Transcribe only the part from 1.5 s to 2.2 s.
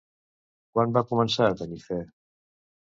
a tenir fe?